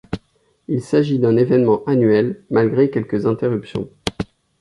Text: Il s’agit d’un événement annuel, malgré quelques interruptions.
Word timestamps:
Il 0.67 0.81
s’agit 0.81 1.19
d’un 1.19 1.37
événement 1.37 1.83
annuel, 1.85 2.43
malgré 2.49 2.89
quelques 2.89 3.27
interruptions. 3.27 3.87